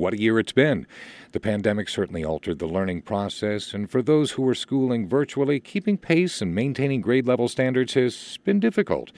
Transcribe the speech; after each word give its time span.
what 0.00 0.14
a 0.14 0.20
year 0.20 0.38
it's 0.38 0.52
been. 0.52 0.86
The 1.32 1.40
pandemic 1.40 1.88
certainly 1.88 2.24
altered 2.24 2.58
the 2.58 2.66
learning 2.66 3.02
process, 3.02 3.74
and 3.74 3.88
for 3.88 4.02
those 4.02 4.32
who 4.32 4.42
were 4.42 4.54
schooling 4.54 5.08
virtually, 5.08 5.60
keeping 5.60 5.98
pace 5.98 6.40
and 6.40 6.54
maintaining 6.54 7.02
grade 7.02 7.26
level 7.26 7.48
standards 7.48 7.94
has 7.94 8.38
been 8.44 8.58
difficult. 8.58 9.12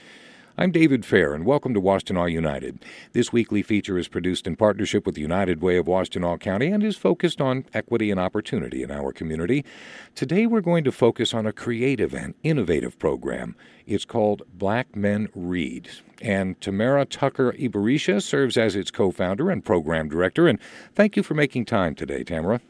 I'm 0.55 0.69
David 0.69 1.03
Fair, 1.03 1.33
and 1.33 1.47
welcome 1.47 1.73
to 1.73 1.81
Washtenaw 1.81 2.31
United. 2.31 2.85
This 3.13 3.33
weekly 3.33 3.63
feature 3.63 3.97
is 3.97 4.07
produced 4.07 4.45
in 4.45 4.55
partnership 4.55 5.03
with 5.03 5.15
the 5.15 5.21
United 5.21 5.63
Way 5.63 5.77
of 5.77 5.87
Washtenaw 5.87 6.39
County 6.39 6.67
and 6.67 6.83
is 6.83 6.95
focused 6.95 7.41
on 7.41 7.65
equity 7.73 8.11
and 8.11 8.19
opportunity 8.19 8.83
in 8.83 8.91
our 8.91 9.11
community. 9.11 9.65
Today, 10.13 10.45
we're 10.45 10.61
going 10.61 10.83
to 10.83 10.91
focus 10.91 11.33
on 11.33 11.47
a 11.47 11.53
creative 11.53 12.13
and 12.13 12.35
innovative 12.43 12.99
program. 12.99 13.55
It's 13.87 14.05
called 14.05 14.43
Black 14.53 14.95
Men 14.95 15.27
Read, 15.33 15.89
and 16.21 16.61
Tamara 16.61 17.05
Tucker 17.05 17.53
Ibarisha 17.53 18.21
serves 18.21 18.55
as 18.55 18.75
its 18.75 18.91
co 18.91 19.09
founder 19.09 19.49
and 19.49 19.65
program 19.65 20.07
director. 20.07 20.47
And 20.47 20.59
thank 20.93 21.17
you 21.17 21.23
for 21.23 21.33
making 21.33 21.65
time 21.65 21.95
today, 21.95 22.23
Tamara. 22.23 22.61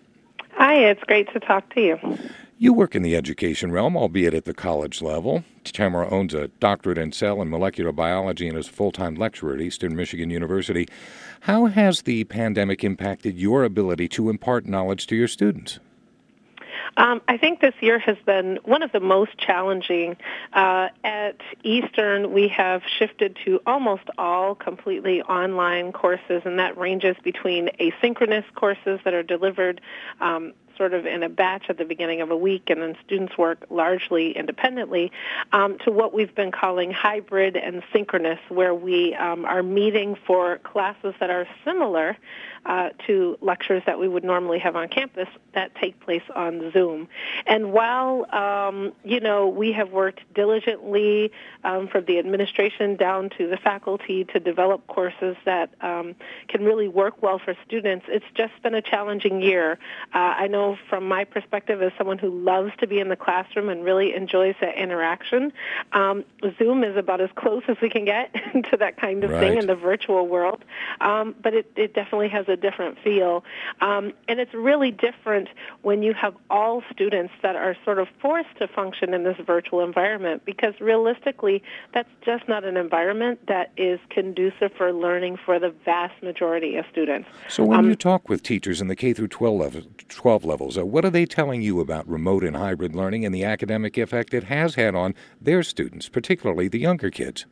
Hi, 0.54 0.76
it's 0.76 1.04
great 1.04 1.34
to 1.34 1.42
talk 1.42 1.74
to 1.74 1.82
you. 1.82 2.18
You 2.64 2.72
work 2.72 2.96
in 2.96 3.02
the 3.02 3.18
education 3.18 3.74
realm, 3.74 3.98
albeit 3.98 4.34
at 4.34 4.46
the 4.46 4.54
college 4.54 5.02
level. 5.02 5.44
Tamara 5.66 6.10
owns 6.10 6.34
a 6.34 6.48
doctorate 6.62 6.98
in 6.98 7.12
cell 7.12 7.42
and 7.42 7.52
molecular 7.52 7.92
biology 7.92 8.48
and 8.48 8.58
is 8.58 8.70
a 8.70 8.72
full 8.72 8.94
time 8.94 9.16
lecturer 9.16 9.56
at 9.56 9.60
Eastern 9.60 9.98
Michigan 9.98 10.30
University. 10.30 10.88
How 11.42 11.66
has 11.66 12.04
the 12.04 12.24
pandemic 12.24 12.82
impacted 12.86 13.38
your 13.38 13.66
ability 13.66 14.08
to 14.08 14.30
impart 14.30 14.66
knowledge 14.66 15.08
to 15.08 15.16
your 15.18 15.28
students? 15.28 15.82
Um, 16.96 17.22
I 17.28 17.38
think 17.38 17.60
this 17.60 17.74
year 17.82 18.00
has 18.00 18.18
been 18.26 18.60
one 18.64 18.82
of 18.82 18.94
the 18.94 19.02
most 19.02 19.38
challenging. 19.38 20.16
Uh, 20.54 20.88
at 21.04 21.42
Eastern, 21.64 22.32
we 22.32 22.48
have 22.48 22.82
shifted 22.98 23.38
to 23.44 23.60
almost 23.66 24.04
all 24.18 24.56
completely 24.56 25.22
online 25.24 25.92
courses, 25.92 26.44
and 26.46 26.60
that 26.60 26.78
ranges 26.78 27.18
between 27.24 27.70
asynchronous 27.80 28.46
courses 28.56 29.02
that 29.04 29.14
are 29.14 29.24
delivered 29.24 29.82
um, 30.22 30.54
sort 30.78 30.94
of 30.94 31.06
in 31.06 31.24
a 31.24 31.30
batch 31.30 31.66
at 31.70 31.78
the 31.78 31.86
beginning 31.86 32.22
of 32.22 32.32
a 32.32 32.38
week, 32.38 32.70
and 32.70 32.82
then 32.82 32.96
students 33.06 33.38
work 33.38 33.66
largely 33.70 34.32
independently, 34.38 35.12
um, 35.52 35.78
to 35.80 35.92
what 35.92 36.14
we've 36.14 36.34
been 36.36 36.52
calling 36.52 36.92
hybrid 36.92 37.56
and 37.56 37.84
synchronous, 37.92 38.40
where 38.50 38.74
we 38.74 39.14
um, 39.16 39.46
are 39.46 39.64
meeting 39.64 40.16
for 40.28 40.58
classes 40.60 41.14
that 41.20 41.30
are 41.30 41.48
similar 41.66 42.18
uh, 42.66 42.90
to 43.06 43.38
lectures 43.42 43.84
that 43.86 44.00
we 44.00 44.08
would 44.08 44.24
normally 44.24 44.60
have 44.60 44.76
on 44.76 44.88
campus 44.88 45.28
that 45.54 45.76
take 45.76 46.00
place 46.00 46.24
on 46.36 46.72
Zoom. 46.72 47.08
And 47.46 47.74
while, 47.74 48.26
um, 48.34 48.94
you 49.04 49.20
know, 49.20 49.50
we 49.50 49.74
have 49.74 49.92
worked 49.92 50.22
diligently 50.34 51.32
um, 51.64 51.88
from 51.88 52.06
the 52.06 52.20
administration 52.20 52.96
down 52.96 53.30
to 53.38 53.50
the 53.50 53.58
faculty 53.58 54.24
to 54.26 54.40
develop 54.40 54.88
courses 54.88 55.36
that 55.46 55.72
um, 55.82 56.16
can 56.48 56.64
really 56.64 56.88
work 56.88 57.22
well 57.22 57.40
for 57.44 57.56
students, 57.68 58.06
it's 58.08 58.26
just 58.36 58.54
been 58.64 58.76
a 58.76 58.82
challenging 58.82 59.42
year. 59.42 59.78
Uh, 60.14 60.18
I 60.18 60.48
know 60.48 60.63
from 60.90 61.08
my 61.08 61.24
perspective 61.24 61.82
as 61.82 61.92
someone 61.98 62.18
who 62.18 62.30
loves 62.30 62.72
to 62.80 62.88
be 62.88 63.00
in 63.00 63.10
the 63.10 63.16
classroom 63.16 63.70
and 63.70 63.84
really 63.84 64.14
enjoys 64.14 64.56
that 64.62 64.76
interaction, 64.78 65.52
um, 65.94 66.24
Zoom 66.58 66.84
is 66.84 66.96
about 66.96 67.22
as 67.22 67.30
close 67.36 67.64
as 67.68 67.78
we 67.82 67.90
can 67.90 68.06
get 68.06 68.34
to 68.72 68.78
that 68.78 68.98
kind 68.98 69.24
of 69.24 69.32
right. 69.32 69.40
thing 69.40 69.58
in 69.58 69.68
the 69.68 69.76
virtual 69.76 70.28
world. 70.28 70.64
Um, 71.02 71.36
but 71.42 71.54
it, 71.54 71.72
it 71.76 71.94
definitely 71.94 72.30
has 72.30 72.48
a 72.48 72.56
different 72.56 72.98
feel. 73.04 73.44
Um, 73.82 74.14
and 74.28 74.40
it's 74.40 74.54
really 74.54 74.92
different 74.92 75.50
when 75.82 76.04
you 76.04 76.14
have 76.14 76.36
all 76.50 76.84
students 76.92 77.34
that 77.42 77.56
are 77.56 77.76
sort 77.84 78.00
of 78.00 78.08
forced 78.22 78.56
to 78.60 78.68
function 78.68 79.14
in 79.14 79.24
this 79.24 79.38
virtual 79.46 79.82
environment 79.82 80.44
because 80.46 80.74
realistically, 80.80 81.64
that's 81.94 82.10
just 82.26 82.48
not 82.48 82.64
an 82.64 82.78
environment 82.78 83.40
that 83.48 83.72
is 83.78 84.00
conducive 84.10 84.72
for 84.78 84.94
learning 84.94 85.38
for 85.46 85.60
the 85.60 85.74
vast 85.86 86.22
majority 86.24 86.76
of 86.78 86.86
students. 86.92 87.28
So 87.50 87.64
when 87.64 87.80
um, 87.80 87.90
you 87.90 87.96
talk 87.96 88.30
with 88.30 88.44
teachers 88.44 88.82
in 88.82 88.88
the 88.88 88.96
K 88.96 89.14
through 89.14 89.28
12, 89.28 89.60
level, 89.60 89.82
12 90.10 90.46
levels, 90.54 90.78
uh, 90.78 90.86
what 90.86 91.04
are 91.04 91.10
they 91.10 91.26
telling 91.26 91.64
you 91.64 91.80
about 91.80 92.08
remote 92.08 92.44
and 92.44 92.56
hybrid 92.56 92.96
learning 92.96 93.26
and 93.26 93.34
the 93.34 93.44
academic 93.44 93.98
effect 93.98 94.36
it 94.36 94.44
has 94.44 94.76
had 94.76 94.94
on 94.94 95.16
their 95.42 95.64
students, 95.64 96.08
particularly 96.08 96.68
the 96.68 96.78
younger 96.78 97.10
kids? 97.10 97.48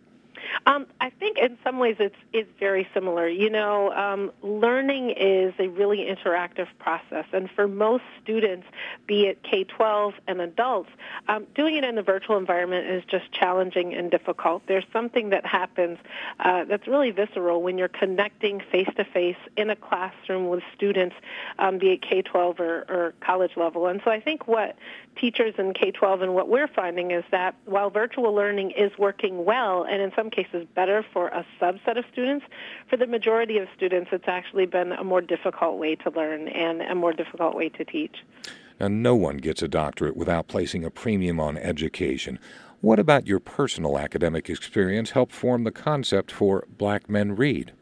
Um, 0.68 0.86
I 1.00 1.10
in 1.42 1.58
some 1.64 1.80
ways 1.80 1.96
it's 2.00 2.16
it's 2.32 2.50
very 2.60 2.88
similar. 2.94 3.28
You 3.28 3.50
know, 3.50 3.92
um, 3.94 4.32
learning 4.44 5.10
is 5.18 5.54
a 5.58 5.68
really 5.70 6.06
interactive 6.06 6.68
process, 6.78 7.26
and 7.34 7.50
for 7.50 7.68
most 7.68 8.04
students, 8.22 8.68
be 9.08 9.26
it 9.26 9.42
K-12 9.42 10.14
and 10.28 10.40
adults, 10.40 10.92
um, 11.28 11.48
doing 11.56 11.76
it 11.76 11.84
in 11.84 11.98
a 11.98 12.04
virtual 12.04 12.38
environment 12.38 12.88
is 12.88 13.04
just 13.06 13.32
challenging 13.32 13.94
and 13.96 14.12
difficult. 14.12 14.62
There's 14.68 14.86
something 14.94 15.32
that 15.32 15.46
happens 15.46 15.98
uh, 16.40 16.66
that's 16.66 16.88
really 16.88 17.10
visceral 17.10 17.64
when 17.64 17.80
you're 17.80 17.88
connecting 17.88 18.62
face 18.72 18.90
to 18.98 19.04
face 19.04 19.38
in 19.58 19.72
a 19.72 19.76
classroom 19.76 20.48
with 20.48 20.64
students, 20.76 21.16
um, 21.58 21.80
be 21.80 21.92
it 21.94 22.04
K-12 22.04 22.60
or, 22.60 22.86
or 22.88 23.14
college 23.20 23.58
level. 23.58 23.88
And 23.88 24.00
so 24.06 24.12
I 24.12 24.20
think 24.20 24.48
what 24.48 24.76
teachers 25.16 25.56
in 25.58 25.74
K-12 25.74 26.24
and 26.24 26.34
what 26.36 26.48
we're 26.48 26.68
finding 26.68 27.12
is 27.12 27.24
that 27.32 27.56
while 27.66 27.90
virtual 27.90 28.34
learning 28.34 28.72
is 28.72 28.92
working 29.00 29.44
well, 29.44 29.84
and 29.84 30.02
in 30.02 30.12
some 30.16 30.30
cases 30.30 30.68
better 30.76 31.04
for 31.12 31.31
a 31.32 31.46
subset 31.60 31.98
of 31.98 32.06
students. 32.12 32.46
For 32.90 32.98
the 32.98 33.08
majority 33.08 33.58
of 33.58 33.68
students, 33.76 34.10
it's 34.12 34.28
actually 34.28 34.66
been 34.66 34.92
a 34.92 35.04
more 35.04 35.22
difficult 35.22 35.78
way 35.78 35.96
to 35.96 36.10
learn 36.12 36.48
and 36.50 36.82
a 36.82 36.96
more 36.96 37.14
difficult 37.14 37.56
way 37.56 37.70
to 37.70 37.86
teach. 37.86 38.18
Now, 38.80 38.88
no 38.88 39.16
one 39.16 39.38
gets 39.38 39.62
a 39.62 39.68
doctorate 39.68 40.18
without 40.18 40.48
placing 40.48 40.84
a 40.84 40.90
premium 40.90 41.40
on 41.40 41.58
education. 41.58 42.40
What 42.82 42.98
about 42.98 43.28
your 43.28 43.40
personal 43.40 44.00
academic 44.00 44.50
experience 44.50 45.12
helped 45.12 45.34
form 45.34 45.66
the 45.66 45.72
concept 45.72 46.32
for 46.32 46.66
Black 46.78 47.08
Men 47.08 47.36
Read? 47.36 47.74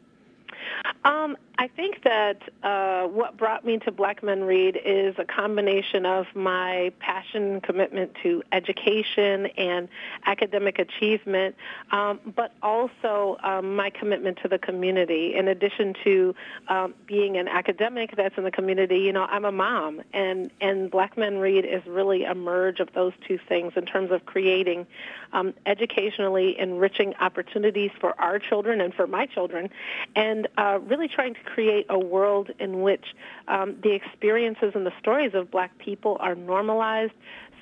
Um, 1.04 1.38
I 1.60 1.68
think 1.68 2.04
that 2.04 2.40
uh, 2.62 3.06
what 3.08 3.36
brought 3.36 3.66
me 3.66 3.76
to 3.80 3.92
Black 3.92 4.22
Men 4.22 4.44
Read 4.44 4.80
is 4.82 5.14
a 5.18 5.26
combination 5.26 6.06
of 6.06 6.24
my 6.34 6.90
passion 7.00 7.52
and 7.52 7.62
commitment 7.62 8.12
to 8.22 8.42
education 8.50 9.44
and 9.58 9.86
academic 10.24 10.78
achievement, 10.78 11.54
um, 11.90 12.18
but 12.34 12.54
also 12.62 13.36
um, 13.42 13.76
my 13.76 13.90
commitment 13.90 14.38
to 14.40 14.48
the 14.48 14.58
community. 14.58 15.34
In 15.34 15.48
addition 15.48 15.94
to 16.02 16.34
um, 16.68 16.94
being 17.04 17.36
an 17.36 17.46
academic 17.46 18.16
that's 18.16 18.38
in 18.38 18.44
the 18.44 18.50
community, 18.50 19.00
you 19.00 19.12
know, 19.12 19.24
I'm 19.24 19.44
a 19.44 19.52
mom, 19.52 20.00
and, 20.14 20.50
and 20.62 20.90
Black 20.90 21.18
Men 21.18 21.36
Read 21.36 21.66
is 21.66 21.84
really 21.86 22.24
a 22.24 22.34
merge 22.34 22.80
of 22.80 22.88
those 22.94 23.12
two 23.28 23.38
things 23.50 23.74
in 23.76 23.84
terms 23.84 24.12
of 24.12 24.24
creating 24.24 24.86
um, 25.34 25.52
educationally 25.66 26.58
enriching 26.58 27.14
opportunities 27.20 27.90
for 28.00 28.18
our 28.18 28.38
children 28.38 28.80
and 28.80 28.94
for 28.94 29.06
my 29.06 29.26
children, 29.26 29.68
and 30.16 30.48
uh, 30.56 30.78
really 30.84 31.06
trying 31.06 31.34
to 31.34 31.49
create 31.54 31.86
a 31.88 31.98
world 31.98 32.50
in 32.58 32.80
which 32.80 33.14
um, 33.48 33.76
the 33.82 33.92
experiences 33.92 34.72
and 34.74 34.86
the 34.86 34.92
stories 35.00 35.34
of 35.34 35.50
black 35.50 35.76
people 35.78 36.16
are 36.20 36.34
normalized, 36.34 37.12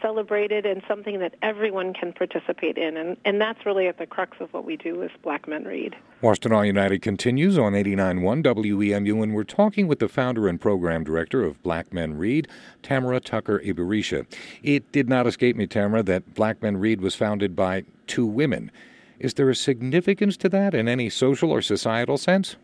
celebrated, 0.00 0.66
and 0.66 0.82
something 0.86 1.18
that 1.18 1.34
everyone 1.42 1.92
can 1.92 2.12
participate 2.12 2.76
in. 2.78 2.96
And, 2.96 3.16
and 3.24 3.40
that's 3.40 3.64
really 3.66 3.88
at 3.88 3.98
the 3.98 4.06
crux 4.06 4.36
of 4.40 4.52
what 4.52 4.64
we 4.64 4.76
do 4.76 5.02
as 5.02 5.10
Black 5.22 5.48
Men 5.48 5.64
Read. 5.64 5.96
Washtenaw 6.22 6.66
United 6.66 7.02
continues 7.02 7.58
on 7.58 7.72
89.1 7.72 8.42
WEMU, 8.42 9.22
and 9.22 9.34
we're 9.34 9.44
talking 9.44 9.88
with 9.88 9.98
the 9.98 10.08
founder 10.08 10.48
and 10.48 10.60
program 10.60 11.04
director 11.04 11.42
of 11.42 11.60
Black 11.62 11.92
Men 11.92 12.16
Read, 12.16 12.48
Tamara 12.82 13.20
Tucker 13.20 13.60
Ibarisha. 13.60 14.26
It 14.62 14.90
did 14.92 15.08
not 15.08 15.26
escape 15.26 15.56
me, 15.56 15.66
Tamara, 15.66 16.02
that 16.04 16.34
Black 16.34 16.62
Men 16.62 16.76
Read 16.76 17.00
was 17.00 17.14
founded 17.14 17.56
by 17.56 17.84
two 18.06 18.26
women. 18.26 18.70
Is 19.18 19.34
there 19.34 19.50
a 19.50 19.54
significance 19.54 20.36
to 20.38 20.48
that 20.50 20.74
in 20.74 20.86
any 20.86 21.10
social 21.10 21.50
or 21.50 21.60
societal 21.60 22.18
sense? 22.18 22.56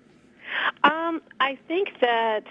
I 1.41 1.59
think 1.69 1.89
that 2.01 2.45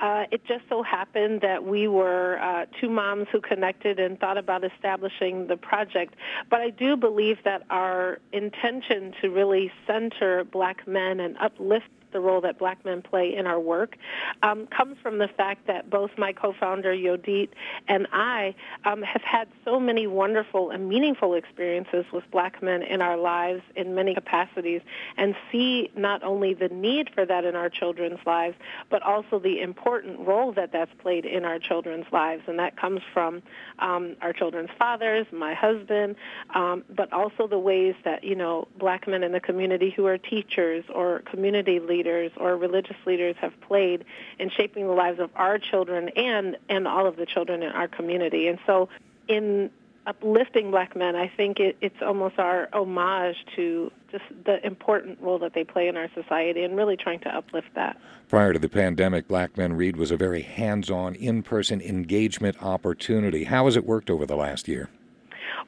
uh, 0.00 0.24
it 0.30 0.44
just 0.46 0.64
so 0.68 0.82
happened 0.82 1.42
that 1.42 1.64
we 1.64 1.88
were 1.88 2.38
uh, 2.40 2.66
two 2.80 2.88
moms 2.88 3.26
who 3.30 3.40
connected 3.40 4.00
and 4.00 4.18
thought 4.18 4.38
about 4.38 4.64
establishing 4.64 5.46
the 5.46 5.56
project. 5.56 6.14
But 6.48 6.60
I 6.60 6.70
do 6.70 6.96
believe 6.96 7.38
that 7.44 7.62
our 7.70 8.18
intention 8.32 9.14
to 9.20 9.28
really 9.28 9.70
center 9.86 10.44
black 10.44 10.86
men 10.88 11.20
and 11.20 11.36
uplift 11.38 11.88
the 12.12 12.20
role 12.20 12.40
that 12.42 12.58
black 12.58 12.84
men 12.84 13.02
play 13.02 13.34
in 13.34 13.46
our 13.46 13.60
work 13.60 13.96
um, 14.42 14.66
comes 14.66 14.96
from 15.02 15.18
the 15.18 15.28
fact 15.28 15.66
that 15.66 15.90
both 15.90 16.10
my 16.18 16.32
co-founder 16.32 16.92
Yodit 16.94 17.48
and 17.88 18.06
I 18.12 18.54
um, 18.84 19.02
have 19.02 19.22
had 19.22 19.48
so 19.64 19.78
many 19.78 20.06
wonderful 20.06 20.70
and 20.70 20.88
meaningful 20.88 21.34
experiences 21.34 22.04
with 22.12 22.24
black 22.30 22.62
men 22.62 22.82
in 22.82 23.02
our 23.02 23.16
lives 23.16 23.62
in 23.76 23.94
many 23.94 24.14
capacities 24.14 24.80
and 25.16 25.34
see 25.50 25.90
not 25.96 26.22
only 26.22 26.54
the 26.54 26.68
need 26.68 27.10
for 27.14 27.24
that 27.24 27.44
in 27.44 27.54
our 27.54 27.68
children's 27.68 28.20
lives, 28.26 28.56
but 28.88 29.02
also 29.02 29.38
the 29.38 29.60
important 29.60 30.20
role 30.20 30.52
that 30.52 30.72
that's 30.72 30.92
played 30.98 31.24
in 31.24 31.44
our 31.44 31.58
children's 31.58 32.06
lives. 32.12 32.42
And 32.46 32.58
that 32.58 32.76
comes 32.76 33.00
from 33.12 33.42
um, 33.78 34.16
our 34.20 34.32
children's 34.32 34.70
fathers, 34.78 35.26
my 35.32 35.54
husband, 35.54 36.16
um, 36.54 36.84
but 36.88 37.12
also 37.12 37.46
the 37.46 37.58
ways 37.58 37.94
that, 38.04 38.24
you 38.24 38.34
know, 38.34 38.68
black 38.78 39.06
men 39.06 39.22
in 39.22 39.32
the 39.32 39.40
community 39.40 39.90
who 39.90 40.06
are 40.06 40.18
teachers 40.18 40.84
or 40.92 41.20
community 41.20 41.78
leaders 41.80 41.99
leaders 42.00 42.32
or 42.36 42.56
religious 42.56 42.96
leaders 43.06 43.36
have 43.40 43.52
played 43.60 44.04
in 44.38 44.50
shaping 44.50 44.86
the 44.86 44.92
lives 44.92 45.20
of 45.20 45.30
our 45.36 45.58
children 45.58 46.08
and 46.16 46.56
and 46.68 46.88
all 46.88 47.06
of 47.06 47.16
the 47.16 47.26
children 47.26 47.62
in 47.62 47.70
our 47.70 47.88
community. 47.88 48.48
And 48.48 48.58
so 48.66 48.88
in 49.28 49.70
uplifting 50.06 50.70
black 50.70 50.96
men. 50.96 51.14
I 51.14 51.28
think 51.28 51.60
it, 51.60 51.76
it's 51.80 52.00
almost 52.00 52.38
our 52.38 52.68
homage 52.72 53.36
to 53.56 53.92
just 54.10 54.24
the 54.44 54.64
important 54.66 55.20
role 55.20 55.38
that 55.40 55.52
they 55.54 55.62
play 55.62 55.88
in 55.88 55.96
our 55.96 56.08
society 56.14 56.64
and 56.64 56.76
really 56.76 56.96
trying 56.96 57.20
to 57.20 57.28
uplift 57.28 57.68
that. 57.74 57.96
Prior 58.28 58.52
to 58.52 58.58
the 58.58 58.68
pandemic, 58.68 59.28
Black 59.28 59.56
Men 59.56 59.74
Read 59.74 59.96
was 59.96 60.10
a 60.10 60.16
very 60.16 60.42
hands 60.42 60.90
on, 60.90 61.14
in 61.14 61.42
person 61.42 61.80
engagement 61.80 62.62
opportunity. 62.62 63.44
How 63.44 63.66
has 63.66 63.76
it 63.76 63.84
worked 63.84 64.10
over 64.10 64.24
the 64.24 64.36
last 64.36 64.68
year? 64.68 64.88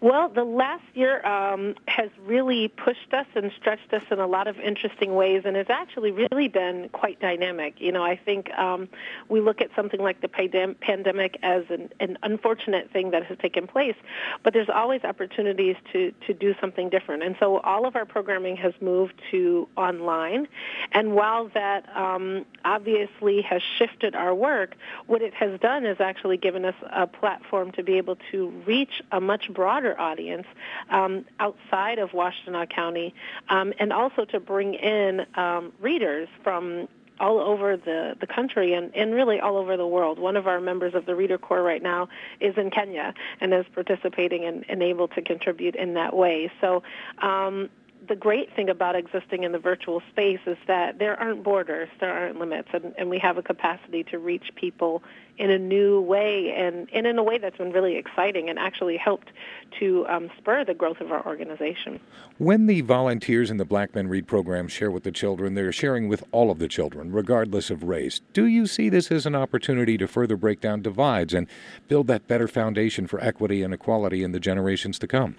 Well, 0.03 0.29
the 0.29 0.43
last 0.43 0.83
year 0.95 1.25
um, 1.25 1.77
has 1.87 2.11
really 2.27 2.67
pushed 2.67 3.15
us 3.15 3.27
and 3.37 3.53
stretched 3.57 3.93
us 3.93 4.03
in 4.11 4.19
a 4.19 4.27
lot 4.27 4.49
of 4.49 4.59
interesting 4.59 5.15
ways, 5.15 5.43
and 5.45 5.57
it's 5.57 5.71
actually 5.71 6.11
really 6.11 6.49
been 6.49 6.89
quite 6.89 7.21
dynamic. 7.21 7.75
You 7.79 7.93
know, 7.93 8.03
I 8.03 8.17
think 8.17 8.51
um, 8.59 8.89
we 9.29 9.41
look 9.41 9.61
at 9.61 9.71
something 9.77 10.01
like 10.01 10.21
the 10.21 10.27
pandemic 10.27 11.39
as 11.45 11.63
an, 11.71 11.91
an 12.01 12.19
unfortunate 12.25 12.91
thing 12.91 13.13
that 13.13 13.27
has 13.27 13.39
taken 13.39 13.69
place, 13.69 13.95
but 14.43 14.53
there's 14.53 14.69
always 14.69 15.05
opportunities 15.05 15.77
to, 15.93 16.13
to 16.27 16.35
do 16.35 16.57
something 16.61 16.91
different. 16.91 17.23
And 17.23 17.37
so 17.39 17.59
all 17.59 17.87
of 17.87 17.95
our 17.95 18.05
programming 18.05 18.57
has 18.57 18.73
moved 18.81 19.15
to 19.31 19.69
online, 19.77 20.49
and 20.91 21.15
while 21.15 21.49
that 21.55 21.87
um, 21.97 22.45
obviously 22.65 23.41
has 23.43 23.63
shifted 23.79 24.17
our 24.17 24.35
work, 24.35 24.75
what 25.07 25.23
it 25.23 25.33
has 25.35 25.61
done 25.61 25.87
is 25.87 26.01
actually 26.01 26.39
given 26.39 26.65
us 26.65 26.75
a 26.91 27.07
platform 27.07 27.71
to 27.71 27.85
be 27.85 27.99
able 27.99 28.17
to 28.33 28.49
reach 28.67 29.01
a 29.13 29.21
much 29.21 29.49
broader 29.55 29.92
audience 30.01 30.47
um, 30.91 31.25
outside 31.41 31.99
of 31.99 32.11
Washtenaw 32.11 32.69
County, 32.69 33.15
um, 33.49 33.73
and 33.79 33.93
also 33.93 34.25
to 34.27 34.41
bring 34.41 34.75
in 34.75 35.27
um, 35.35 35.73
readers 35.81 36.29
from 36.43 36.89
all 37.21 37.39
over 37.39 37.77
the, 37.77 38.17
the 38.21 38.27
country 38.27 38.75
and, 38.75 38.95
and 38.97 39.15
really 39.15 39.39
all 39.39 39.57
over 39.57 39.77
the 39.77 39.87
world. 39.87 40.19
One 40.19 40.37
of 40.37 40.47
our 40.47 40.61
members 40.61 40.95
of 40.95 41.07
the 41.07 41.15
Reader 41.15 41.39
Corps 41.39 41.63
right 41.63 41.83
now 41.83 42.09
is 42.41 42.57
in 42.57 42.71
Kenya 42.71 43.15
and 43.41 43.55
is 43.55 43.65
participating 43.73 44.45
and, 44.45 44.65
and 44.69 44.83
able 44.83 45.09
to 45.09 45.23
contribute 45.23 45.77
in 45.77 45.95
that 45.95 46.17
way. 46.17 46.51
So 46.61 46.83
um, 47.19 47.71
the 48.09 48.17
great 48.17 48.55
thing 48.55 48.69
about 48.69 48.97
existing 48.97 49.45
in 49.45 49.53
the 49.53 49.59
virtual 49.59 50.03
space 50.11 50.41
is 50.47 50.57
that 50.67 50.99
there 50.99 51.19
aren't 51.21 51.43
borders, 51.43 51.89
there 52.01 52.13
aren't 52.13 52.39
limits, 52.39 52.69
and, 52.73 52.95
and 52.99 53.09
we 53.09 53.19
have 53.19 53.39
a 53.39 53.43
capacity 53.43 54.03
to 54.05 54.19
reach 54.19 54.51
people 54.57 55.03
in 55.39 55.51
a 55.51 55.59
new 55.59 56.01
way 56.01 56.53
and, 56.57 56.89
and 56.93 57.07
in 57.07 57.19
a 57.19 57.23
way 57.23 57.39
that's 57.39 57.57
been 57.57 57.73
really 57.73 57.97
exciting 57.97 58.51
and 58.51 58.59
actually 58.59 58.97
helped 58.97 59.29
to 59.79 60.07
um, 60.09 60.31
spur 60.37 60.65
the 60.65 60.75
growth 60.75 61.01
of 61.01 61.13
our 61.13 61.25
organization. 61.27 62.01
When 62.39 62.67
the 62.67 62.81
volunteers 62.81 63.51
in 63.51 63.57
the 63.57 63.65
Black 63.65 63.95
Men 63.95 64.09
Read 64.09 64.27
program 64.27 64.69
share 64.69 64.91
with 64.91 65.05
the 65.05 65.13
children, 65.13 65.55
they're 65.55 65.73
sharing 65.73 66.09
with 66.09 66.25
all 66.33 66.51
of 66.51 66.59
the 66.59 66.69
children, 66.69 67.13
regardless 67.13 67.71
of 67.71 67.85
race. 67.85 68.21
Do 68.33 68.47
you 68.47 68.67
see 68.67 68.89
this 68.89 69.11
as 69.13 69.27
an 69.27 69.35
opportunity 69.35 69.97
to 69.99 70.09
further 70.09 70.37
break 70.37 70.61
down 70.61 70.83
divides 70.83 71.33
and 71.33 71.47
build 71.89 72.09
that 72.09 72.27
better 72.27 72.49
foundation 72.49 73.07
for 73.07 73.21
equity 73.21 73.63
and 73.63 73.73
equality 73.73 74.23
in 74.23 74.33
the 74.33 74.41
generations 74.41 74.99
to 74.99 75.07
come? 75.07 75.37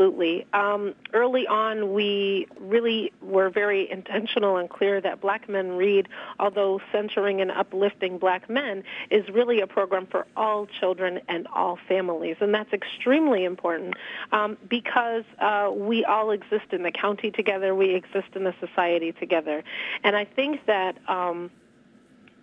Absolutely. 0.00 0.46
Um, 0.54 0.94
early 1.12 1.46
on, 1.46 1.92
we 1.92 2.46
really 2.58 3.12
were 3.20 3.50
very 3.50 3.90
intentional 3.90 4.56
and 4.56 4.70
clear 4.70 4.98
that 4.98 5.20
Black 5.20 5.46
Men 5.46 5.72
Read, 5.72 6.08
although 6.38 6.80
centering 6.90 7.42
and 7.42 7.50
uplifting 7.50 8.16
black 8.16 8.48
men, 8.48 8.82
is 9.10 9.28
really 9.28 9.60
a 9.60 9.66
program 9.66 10.06
for 10.06 10.26
all 10.38 10.66
children 10.66 11.20
and 11.28 11.46
all 11.48 11.78
families. 11.86 12.36
And 12.40 12.54
that's 12.54 12.72
extremely 12.72 13.44
important 13.44 13.92
um, 14.32 14.56
because 14.70 15.24
uh, 15.38 15.70
we 15.70 16.02
all 16.06 16.30
exist 16.30 16.72
in 16.72 16.82
the 16.82 16.92
county 16.92 17.30
together, 17.30 17.74
we 17.74 17.94
exist 17.94 18.28
in 18.34 18.44
the 18.44 18.54
society 18.58 19.12
together. 19.12 19.62
And 20.02 20.16
I 20.16 20.24
think 20.24 20.64
that. 20.64 20.96
Um, 21.08 21.50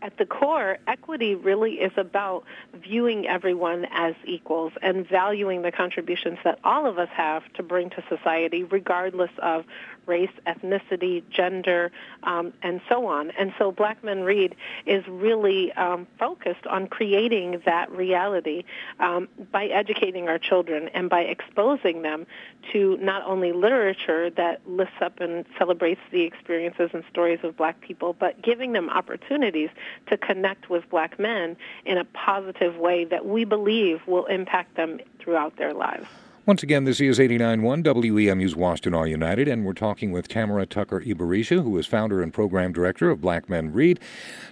at 0.02 0.18
the 0.18 0.26
core, 0.26 0.78
equity 0.88 1.36
really 1.36 1.74
is 1.74 1.92
about 1.98 2.44
viewing 2.74 3.28
everyone 3.28 3.86
as 3.92 4.16
equals 4.26 4.74
and 4.82 5.08
valuing 5.08 5.62
the 5.62 5.72
contributions 5.72 6.38
that 6.44 6.60
all 6.64 6.86
of 6.86 6.98
us 6.98 7.10
have 7.12 7.44
to 7.54 7.64
bring 7.64 7.90
to 7.92 8.04
society, 8.10 8.64
regardless 8.64 9.32
of 9.40 9.66
race, 10.08 10.32
ethnicity, 10.46 11.24
gender, 11.30 11.92
um, 12.24 12.54
and 12.62 12.82
so 12.90 13.08
on. 13.08 13.32
And 13.32 13.54
so 13.58 13.72
Black 13.72 14.04
Men 14.04 14.22
Read 14.22 14.56
is 14.86 15.06
really 15.08 15.72
um, 15.74 16.08
focused 16.20 16.66
on 16.68 16.88
creating 16.88 17.62
that 17.66 17.92
reality 17.92 18.64
um, 19.00 19.28
by 19.52 19.66
educating 19.66 20.28
our 20.28 20.40
children 20.40 20.90
and 20.94 21.10
by 21.10 21.22
exposing 21.22 22.02
them 22.02 22.26
to 22.74 22.98
not 22.98 23.24
only 23.24 23.52
literature 23.52 24.30
that 24.32 24.62
lifts 24.68 24.96
up 25.02 25.20
and 25.20 25.46
celebrates 25.58 26.02
the 26.12 26.22
experiences 26.22 26.90
and 26.94 27.04
stories 27.10 27.40
of 27.44 27.56
black 27.58 27.80
people, 27.82 28.14
but 28.14 28.42
giving 28.42 28.74
them 28.74 28.90
opportunities 28.90 29.70
to 30.08 30.18
connect 30.18 30.70
with 30.70 30.90
black 30.90 31.20
men 31.20 31.56
in 31.86 31.98
a 31.98 32.06
positive 32.06 32.76
way 32.78 33.06
that 33.06 33.26
we 33.26 33.46
believe 33.46 34.02
will 34.08 34.26
impact 34.26 34.76
them 34.76 35.00
throughout 35.20 35.56
their 35.58 35.74
lives. 35.74 36.08
Once 36.48 36.64
again, 36.64 36.86
this 36.86 37.02
is 37.02 37.20
89.1 37.20 37.84
WEMU's 37.84 38.54
Washtenaw 38.56 39.10
United, 39.10 39.50
and 39.50 39.66
we're 39.66 39.74
talking 39.74 40.14
with 40.14 40.30
Tamara 40.30 40.66
Tucker 40.66 41.02
Ibarisha, 41.02 41.62
who 41.62 41.78
is 41.78 41.86
founder 41.86 42.22
and 42.22 42.34
program 42.34 42.72
director 42.72 43.10
of 43.10 43.20
Black 43.20 43.50
Men 43.50 43.74
Read. 43.74 44.00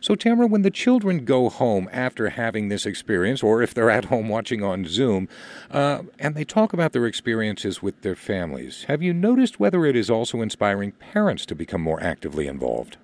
So, 0.02 0.14
Tamara, 0.14 0.46
when 0.48 0.62
the 0.62 0.70
children 0.70 1.24
go 1.24 1.48
home 1.48 1.88
after 1.94 2.32
having 2.32 2.68
this 2.68 2.86
experience, 2.86 3.42
or 3.42 3.62
if 3.62 3.74
they're 3.74 3.90
at 3.90 4.06
home 4.06 4.28
watching 4.28 4.62
on 4.62 4.84
Zoom, 4.86 5.30
uh, 5.72 6.02
and 6.20 6.36
they 6.36 6.44
talk 6.44 6.74
about 6.74 6.92
their 6.92 7.06
experiences 7.06 7.82
with 7.82 8.02
their 8.02 8.18
families, 8.18 8.84
have 8.90 9.02
you 9.02 9.14
noticed 9.14 9.62
whether 9.62 9.86
it 9.86 9.96
is 9.96 10.10
also 10.10 10.42
inspiring 10.42 10.92
parents 10.92 11.46
to 11.46 11.56
become 11.56 11.80
more 11.80 12.04
actively 12.04 12.46
involved? 12.46 12.98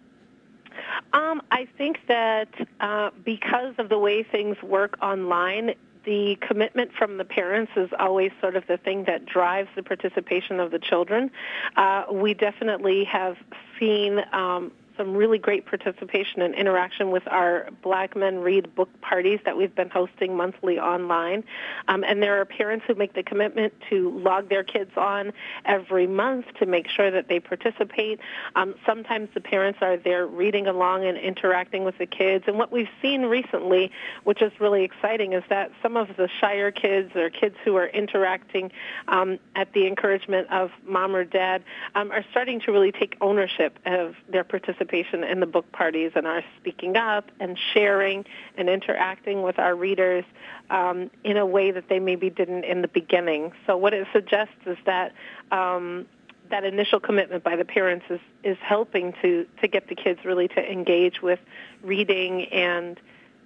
Um, 1.13 1.41
I 1.49 1.65
think 1.77 2.01
that 2.09 2.49
uh, 2.81 3.11
because 3.23 3.73
of 3.77 3.87
the 3.87 3.97
way 3.97 4.23
things 4.23 4.61
work 4.61 4.97
online, 5.01 5.75
the 6.05 6.37
commitment 6.47 6.91
from 6.97 7.17
the 7.17 7.25
parents 7.25 7.71
is 7.75 7.89
always 7.99 8.31
sort 8.41 8.55
of 8.55 8.65
the 8.67 8.77
thing 8.77 9.05
that 9.05 9.25
drives 9.25 9.69
the 9.75 9.83
participation 9.83 10.59
of 10.59 10.71
the 10.71 10.79
children. 10.79 11.31
Uh, 11.75 12.05
we 12.11 12.33
definitely 12.33 13.03
have 13.05 13.37
seen 13.79 14.21
um, 14.33 14.71
some 15.01 15.17
really 15.17 15.39
great 15.39 15.65
participation 15.65 16.43
and 16.43 16.53
interaction 16.53 17.09
with 17.09 17.23
our 17.27 17.69
Black 17.81 18.15
Men 18.15 18.37
Read 18.39 18.75
book 18.75 18.89
parties 19.01 19.39
that 19.45 19.57
we've 19.57 19.73
been 19.73 19.89
hosting 19.89 20.37
monthly 20.37 20.77
online. 20.77 21.43
Um, 21.87 22.03
and 22.03 22.21
there 22.21 22.39
are 22.39 22.45
parents 22.45 22.85
who 22.87 22.93
make 22.93 23.13
the 23.15 23.23
commitment 23.23 23.73
to 23.89 24.11
log 24.19 24.49
their 24.49 24.63
kids 24.63 24.91
on 24.95 25.33
every 25.65 26.05
month 26.05 26.45
to 26.59 26.67
make 26.67 26.87
sure 26.87 27.09
that 27.09 27.27
they 27.29 27.39
participate. 27.39 28.19
Um, 28.55 28.75
sometimes 28.85 29.29
the 29.33 29.41
parents 29.41 29.79
are 29.81 29.97
there 29.97 30.27
reading 30.27 30.67
along 30.67 31.03
and 31.05 31.17
interacting 31.17 31.83
with 31.83 31.97
the 31.97 32.05
kids. 32.05 32.43
And 32.45 32.59
what 32.59 32.71
we've 32.71 32.89
seen 33.01 33.23
recently, 33.23 33.91
which 34.23 34.43
is 34.43 34.51
really 34.59 34.83
exciting, 34.83 35.33
is 35.33 35.43
that 35.49 35.71
some 35.81 35.97
of 35.97 36.15
the 36.15 36.29
shyer 36.39 36.69
kids 36.69 37.15
or 37.15 37.31
kids 37.31 37.55
who 37.65 37.75
are 37.75 37.87
interacting 37.87 38.71
um, 39.07 39.39
at 39.55 39.73
the 39.73 39.87
encouragement 39.87 40.47
of 40.51 40.69
mom 40.85 41.15
or 41.15 41.23
dad 41.23 41.63
um, 41.95 42.11
are 42.11 42.23
starting 42.29 42.59
to 42.61 42.71
really 42.71 42.91
take 42.91 43.17
ownership 43.19 43.79
of 43.87 44.13
their 44.29 44.43
participation 44.43 44.90
participation 44.91 45.23
in 45.23 45.39
the 45.39 45.45
book 45.45 45.71
parties 45.71 46.11
and 46.15 46.27
our 46.27 46.43
speaking 46.59 46.97
up 46.97 47.31
and 47.39 47.57
sharing 47.73 48.25
and 48.57 48.69
interacting 48.69 49.41
with 49.41 49.57
our 49.59 49.75
readers 49.75 50.23
um, 50.69 51.09
in 51.23 51.37
a 51.37 51.45
way 51.45 51.71
that 51.71 51.87
they 51.89 51.99
maybe 51.99 52.29
didn't 52.29 52.63
in 52.63 52.81
the 52.81 52.87
beginning. 52.87 53.51
So 53.65 53.77
what 53.77 53.93
it 53.93 54.07
suggests 54.13 54.53
is 54.65 54.77
that 54.85 55.13
um, 55.51 56.05
that 56.49 56.63
initial 56.63 56.99
commitment 56.99 57.43
by 57.43 57.55
the 57.55 57.65
parents 57.65 58.05
is, 58.09 58.19
is 58.43 58.57
helping 58.61 59.13
to, 59.21 59.45
to 59.61 59.67
get 59.67 59.87
the 59.87 59.95
kids 59.95 60.19
really 60.25 60.47
to 60.49 60.71
engage 60.71 61.21
with 61.21 61.39
reading 61.83 62.45
and 62.45 62.99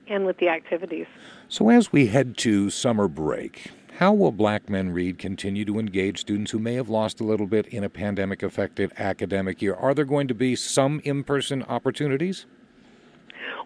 and 0.07 0.23
with 0.23 0.37
the 0.37 0.47
activities. 0.49 1.07
So 1.49 1.69
as 1.69 1.91
we 1.91 2.05
head 2.05 2.37
to 2.37 2.69
summer 2.69 3.07
break, 3.07 3.71
how 3.97 4.11
will 4.11 4.33
Black 4.33 4.69
Men 4.69 4.91
Read 4.91 5.17
continue 5.17 5.63
to 5.63 5.79
engage 5.79 6.19
students 6.19 6.51
who 6.51 6.59
may 6.59 6.73
have 6.73 6.89
lost 6.89 7.21
a 7.21 7.23
little 7.23 7.47
bit 7.47 7.65
in 7.67 7.83
a 7.83 7.89
pandemic 7.89 8.43
affected 8.43 8.91
academic 8.97 9.61
year? 9.61 9.73
Are 9.73 9.93
there 9.93 10.03
going 10.03 10.27
to 10.27 10.33
be 10.33 10.55
some 10.55 10.99
in 11.05 11.23
person 11.23 11.63
opportunities? 11.63 12.45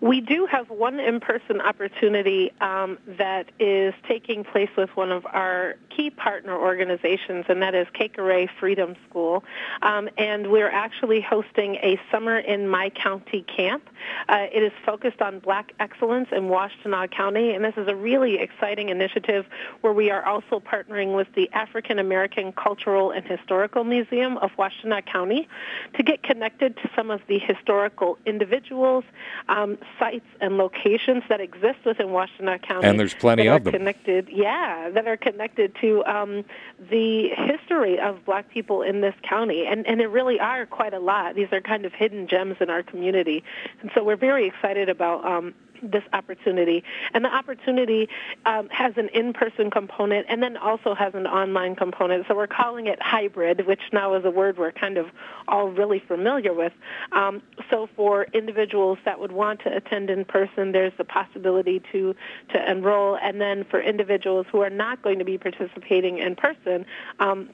We 0.02 0.22
do 0.22 0.46
have 0.46 0.70
one 0.70 1.00
in-person 1.00 1.60
opportunity 1.60 2.54
um, 2.62 2.98
that 3.06 3.52
is 3.60 3.94
taking 4.08 4.46
place 4.46 4.70
with 4.78 4.90
one 4.96 5.12
of 5.12 5.26
our 5.26 5.76
key 5.90 6.10
partner 6.10 6.58
organizations, 6.58 7.46
and 7.50 7.62
that 7.62 7.76
is 7.76 7.86
Cake 7.94 8.16
Kekere 8.16 8.50
Freedom 8.60 8.96
School. 9.10 9.44
Um, 9.82 10.10
and 10.18 10.52
we're 10.52 10.70
actually 10.70 11.20
hosting 11.20 11.76
a 11.76 12.00
Summer 12.10 12.38
in 12.38 12.70
My 12.70 12.92
County 12.92 13.42
camp. 13.42 13.90
Uh, 14.28 14.48
it 14.52 14.64
is 14.64 14.72
focused 14.86 15.22
on 15.22 15.40
black 15.40 15.74
excellence 15.80 16.30
in 16.32 16.44
Washtenaw 16.44 17.12
County, 17.12 17.54
and 17.54 17.64
this 17.64 17.76
is 17.78 17.88
a 17.88 17.96
really 17.96 18.40
exciting 18.40 18.90
initiative 18.90 19.46
where 19.82 19.94
we 19.94 20.10
are 20.12 20.26
also 20.26 20.60
partnering 20.60 21.16
with 21.16 21.28
the 21.36 21.50
African 21.54 22.00
American 22.00 22.52
Cultural 22.52 23.12
and 23.12 23.26
Historical 23.26 23.84
Museum 23.84 24.38
of 24.38 24.52
Washtenaw 24.58 25.06
County 25.06 25.48
to 25.96 26.04
get 26.04 26.24
connected 26.24 26.76
to 26.78 26.90
some 26.96 27.12
of 27.12 27.22
the 27.28 27.40
historical 27.40 28.18
individuals, 28.26 29.04
um, 29.48 29.78
sites 29.98 30.26
and 30.42 30.58
locations 30.58 31.24
that 31.30 31.42
exist 31.42 31.80
within 31.86 32.08
Washtenaw 32.08 32.62
County. 32.62 32.88
And 32.88 33.00
there's 33.00 33.14
plenty 33.14 33.48
of 33.48 33.64
them. 33.64 33.74
Connected, 33.74 34.30
yeah, 34.30 34.90
that 34.90 35.08
are 35.08 35.18
connected 35.18 35.76
to 35.82 36.04
um, 36.06 36.44
the 36.90 37.30
history 37.30 38.00
of 38.00 38.26
black 38.26 38.50
people 38.50 38.82
in 38.82 39.02
this 39.02 39.16
county. 39.24 39.66
And, 39.66 39.86
and 39.88 40.00
there 40.00 40.10
really 40.10 40.40
are 40.40 40.66
quite 40.66 40.94
a 40.94 41.00
lot. 41.00 41.36
These 41.36 41.52
are 41.52 41.62
kind 41.62 41.86
of 41.86 41.94
hidden 41.94 42.28
gems 42.28 42.58
in 42.60 42.70
our 42.70 42.84
community. 42.84 43.44
And 43.82 43.92
so 44.00 44.06
we're 44.06 44.16
very 44.16 44.48
excited 44.48 44.88
about 44.88 45.26
um, 45.26 45.54
this 45.84 46.04
opportunity. 46.14 46.86
And 47.14 47.26
the 47.26 47.34
opportunity 47.36 48.08
um, 48.46 48.70
has 48.70 48.94
an 48.96 49.10
in-person 49.10 49.72
component 49.72 50.26
and 50.30 50.42
then 50.42 50.56
also 50.56 50.96
has 50.96 51.14
an 51.16 51.28
online 51.28 51.76
component. 51.76 52.26
So 52.28 52.36
we're 52.36 52.48
calling 52.48 52.88
it 52.88 52.98
hybrid, 53.02 53.68
which 53.68 53.82
now 53.92 54.14
is 54.14 54.24
a 54.24 54.32
word 54.32 54.58
we're 54.58 54.72
kind 54.72 54.98
of 54.98 55.08
all 55.50 55.68
really 55.68 56.00
familiar 56.08 56.54
with. 56.54 56.72
Um, 57.12 57.42
so 57.70 57.90
for 57.98 58.24
individuals 58.34 59.00
that 59.04 59.20
would 59.20 59.34
want 59.34 59.60
to 59.64 59.76
attend 59.76 60.10
in 60.10 60.24
person, 60.24 60.72
there's 60.72 60.94
the 60.98 61.04
possibility 61.04 61.82
to, 61.92 62.16
to 62.54 62.72
enroll. 62.72 63.18
And 63.22 63.42
then 63.42 63.66
for 63.70 63.82
individuals 63.82 64.46
who 64.50 64.62
are 64.62 64.70
not 64.70 65.02
going 65.02 65.20
to 65.20 65.26
be 65.26 65.38
participating 65.38 66.20
in 66.20 66.38
person, 66.38 66.86
um, 67.20 67.50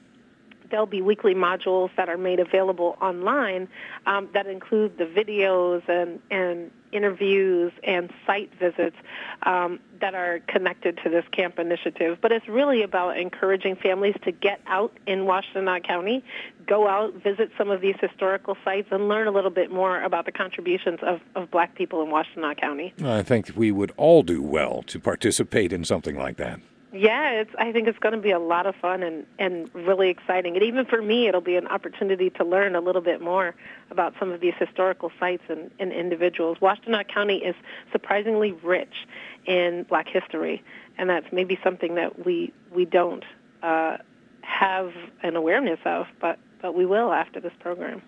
there'll 0.70 0.86
be 0.86 1.02
weekly 1.02 1.34
modules 1.34 1.90
that 1.96 2.08
are 2.08 2.18
made 2.18 2.40
available 2.40 2.96
online 3.00 3.68
um, 4.06 4.28
that 4.34 4.46
include 4.46 4.98
the 4.98 5.04
videos 5.04 5.88
and, 5.88 6.20
and 6.30 6.70
interviews 6.92 7.72
and 7.84 8.10
site 8.26 8.50
visits 8.58 8.96
um, 9.42 9.78
that 10.00 10.14
are 10.14 10.40
connected 10.46 10.98
to 11.02 11.10
this 11.10 11.24
camp 11.30 11.58
initiative. 11.58 12.18
But 12.20 12.32
it's 12.32 12.48
really 12.48 12.82
about 12.82 13.18
encouraging 13.18 13.76
families 13.76 14.14
to 14.24 14.32
get 14.32 14.60
out 14.66 14.96
in 15.06 15.20
Washtenaw 15.20 15.84
County, 15.86 16.24
go 16.66 16.88
out, 16.88 17.14
visit 17.14 17.50
some 17.58 17.70
of 17.70 17.80
these 17.80 17.96
historical 18.00 18.56
sites, 18.64 18.88
and 18.90 19.08
learn 19.08 19.26
a 19.26 19.30
little 19.30 19.50
bit 19.50 19.70
more 19.70 20.02
about 20.02 20.26
the 20.26 20.32
contributions 20.32 21.00
of, 21.02 21.20
of 21.34 21.50
black 21.50 21.74
people 21.74 22.02
in 22.02 22.08
Washtenaw 22.08 22.58
County. 22.58 22.94
I 23.04 23.22
think 23.22 23.52
we 23.56 23.70
would 23.70 23.92
all 23.96 24.22
do 24.22 24.42
well 24.42 24.82
to 24.86 24.98
participate 24.98 25.72
in 25.72 25.84
something 25.84 26.16
like 26.16 26.36
that. 26.36 26.60
Yeah, 26.96 27.30
it's. 27.30 27.50
I 27.58 27.72
think 27.72 27.88
it's 27.88 27.98
going 27.98 28.14
to 28.14 28.20
be 28.20 28.30
a 28.30 28.38
lot 28.38 28.66
of 28.66 28.74
fun 28.76 29.02
and 29.02 29.26
and 29.38 29.70
really 29.74 30.08
exciting. 30.08 30.54
And 30.54 30.64
even 30.64 30.86
for 30.86 31.02
me, 31.02 31.28
it'll 31.28 31.40
be 31.40 31.56
an 31.56 31.66
opportunity 31.66 32.30
to 32.30 32.44
learn 32.44 32.74
a 32.74 32.80
little 32.80 33.02
bit 33.02 33.20
more 33.20 33.54
about 33.90 34.14
some 34.18 34.32
of 34.32 34.40
these 34.40 34.54
historical 34.58 35.10
sites 35.18 35.42
and, 35.48 35.70
and 35.78 35.92
individuals. 35.92 36.58
Washtenaw 36.58 37.06
County 37.08 37.36
is 37.36 37.54
surprisingly 37.92 38.52
rich 38.52 39.06
in 39.46 39.84
Black 39.88 40.08
history, 40.08 40.62
and 40.98 41.10
that's 41.10 41.26
maybe 41.32 41.58
something 41.62 41.94
that 41.96 42.24
we 42.24 42.52
we 42.72 42.84
don't 42.84 43.24
uh, 43.62 43.98
have 44.42 44.92
an 45.22 45.36
awareness 45.36 45.80
of, 45.84 46.06
but 46.20 46.38
but 46.62 46.74
we 46.74 46.86
will 46.86 47.12
after 47.12 47.40
this 47.40 47.52
program. 47.60 48.02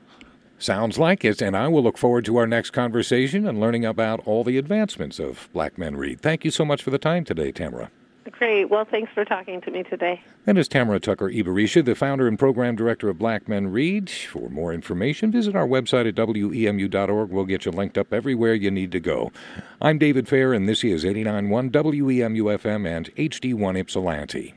Sounds 0.60 0.98
like 0.98 1.24
it, 1.24 1.40
and 1.40 1.56
I 1.56 1.68
will 1.68 1.84
look 1.84 1.96
forward 1.96 2.24
to 2.24 2.36
our 2.36 2.46
next 2.46 2.70
conversation 2.70 3.46
and 3.46 3.60
learning 3.60 3.84
about 3.84 4.20
all 4.26 4.42
the 4.42 4.58
advancements 4.58 5.20
of 5.20 5.48
Black 5.52 5.78
Men 5.78 5.96
Read. 5.96 6.20
Thank 6.20 6.44
you 6.44 6.50
so 6.50 6.64
much 6.64 6.82
for 6.82 6.90
the 6.90 6.98
time 6.98 7.24
today, 7.24 7.52
Tamara. 7.52 7.90
Great. 8.32 8.66
Well, 8.66 8.84
thanks 8.84 9.12
for 9.12 9.24
talking 9.24 9.60
to 9.62 9.70
me 9.70 9.82
today. 9.82 10.20
That 10.44 10.58
is 10.58 10.68
Tamara 10.68 11.00
Tucker 11.00 11.30
Ibarisha, 11.30 11.84
the 11.84 11.94
founder 11.94 12.26
and 12.26 12.38
program 12.38 12.76
director 12.76 13.08
of 13.08 13.18
Black 13.18 13.48
Men 13.48 13.68
Read. 13.68 14.10
For 14.10 14.48
more 14.48 14.72
information, 14.72 15.30
visit 15.32 15.56
our 15.56 15.66
website 15.66 16.08
at 16.08 16.14
wemu.org. 16.14 17.30
We'll 17.30 17.44
get 17.44 17.64
you 17.64 17.72
linked 17.72 17.96
up 17.96 18.12
everywhere 18.12 18.54
you 18.54 18.70
need 18.70 18.92
to 18.92 19.00
go. 19.00 19.32
I'm 19.80 19.98
David 19.98 20.28
Fair, 20.28 20.52
and 20.52 20.68
this 20.68 20.84
is 20.84 21.04
89.1 21.04 21.70
WEMU 21.70 22.58
FM 22.58 22.86
and 22.86 23.14
HD1 23.14 23.78
Ypsilanti. 23.78 24.54